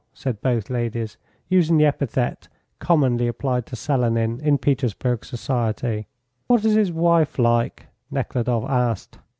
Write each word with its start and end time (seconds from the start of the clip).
said 0.15 0.41
both 0.41 0.71
ladies, 0.71 1.17
using 1.47 1.77
the 1.77 1.85
epithet 1.85 2.47
commonly 2.79 3.27
applied 3.27 3.67
to 3.67 3.75
Selenin 3.75 4.39
in 4.41 4.57
Petersburg 4.57 5.23
society. 5.23 6.07
"What 6.47 6.65
is 6.65 6.73
his 6.73 6.91
wife 6.91 7.37
like?" 7.37 7.85
Nekhludoff 8.09 8.67
asked. 8.67 9.19